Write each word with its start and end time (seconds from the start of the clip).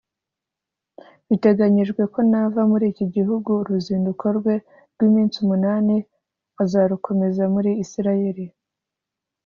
Biteganyijwe 1.27 2.01
ko 2.13 2.19
nava 2.31 2.61
muri 2.71 2.85
iki 2.91 3.05
gihugu 3.15 3.49
uruzinduko 3.61 4.25
rwe 4.37 4.55
rw’iminsi 4.93 5.35
umunani 5.43 5.97
azarukomereza 6.63 7.43
muri 7.53 7.71
Israel 7.83 8.37